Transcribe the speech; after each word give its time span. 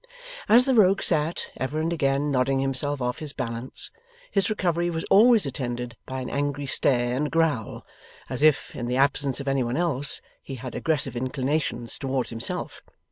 As 0.49 0.65
the 0.65 0.73
Rogue 0.73 1.03
sat, 1.03 1.51
ever 1.57 1.79
and 1.79 1.93
again 1.93 2.31
nodding 2.31 2.57
himself 2.57 3.03
off 3.03 3.19
his 3.19 3.33
balance, 3.33 3.91
his 4.31 4.49
recovery 4.49 4.89
was 4.89 5.03
always 5.11 5.45
attended 5.45 5.95
by 6.07 6.21
an 6.21 6.29
angry 6.31 6.65
stare 6.65 7.15
and 7.15 7.29
growl, 7.29 7.85
as 8.27 8.41
if, 8.41 8.75
in 8.75 8.87
the 8.87 8.97
absence 8.97 9.39
of 9.39 9.47
any 9.47 9.61
one 9.61 9.77
else, 9.77 10.19
he 10.41 10.55
had 10.55 10.73
aggressive 10.73 11.15
inclinations 11.15 11.99
towards 11.99 12.31
himself. 12.31 12.81